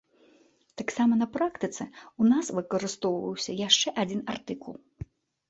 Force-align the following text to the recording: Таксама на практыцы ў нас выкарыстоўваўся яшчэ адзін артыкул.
Таксама 0.81 1.13
на 1.21 1.27
практыцы 1.35 1.79
ў 1.81 2.23
нас 2.31 2.45
выкарыстоўваўся 2.61 3.51
яшчэ 3.67 3.95
адзін 4.07 4.27
артыкул. 4.35 4.75